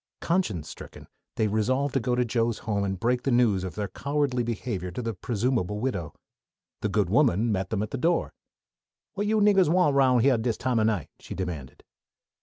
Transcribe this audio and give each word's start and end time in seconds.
Conscience 0.19 0.67
stricken, 0.67 1.05
they 1.35 1.45
resolved 1.47 1.93
to 1.93 1.99
go 1.99 2.15
to 2.15 2.25
Joe's 2.25 2.57
home 2.65 2.83
and 2.83 2.99
break 2.99 3.21
the 3.21 3.29
news 3.29 3.63
of 3.63 3.75
their 3.75 3.87
cowardly 3.87 4.41
behavior 4.41 4.89
to 4.89 5.01
the 5.03 5.13
presumable 5.13 5.79
widow. 5.79 6.15
The 6.81 6.89
good 6.89 7.07
woman 7.11 7.51
met 7.51 7.69
them 7.69 7.83
at 7.83 7.91
the 7.91 7.99
door. 7.99 8.33
"What 9.13 9.27
yo' 9.27 9.39
niggahs 9.39 9.69
want 9.69 9.93
round 9.95 10.23
here 10.23 10.39
dis 10.39 10.57
time 10.57 10.79
o' 10.79 10.83
night?" 10.83 11.11
she 11.19 11.35
demanded. 11.35 11.83